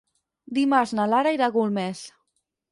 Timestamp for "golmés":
1.59-2.05